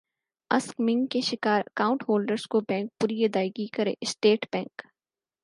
skimming 0.51 1.05
کے 1.11 1.21
شکار 1.21 1.61
account 1.61 2.03
holders 2.07 2.47
کو 2.51 2.59
بینک 2.69 2.89
پوری 2.99 3.23
ادائیگی 3.25 3.67
کرے 3.77 3.93
اسٹیٹ 4.01 4.45
بینک 4.53 4.81